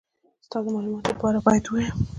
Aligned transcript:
ستا 0.45 0.57
د 0.63 0.67
مالوماتو 0.73 1.09
دپاره 1.13 1.39
بايد 1.45 1.63
ووايم. 1.65 1.95